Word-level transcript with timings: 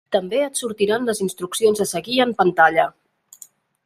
També 0.13 0.37
et 0.43 0.61
sortiran 0.61 1.05
les 1.09 1.21
instruccions 1.25 1.83
a 1.85 1.87
seguir 1.91 2.17
en 2.25 2.33
pantalla. 2.39 2.87